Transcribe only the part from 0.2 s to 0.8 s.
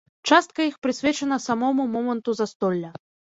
Частка іх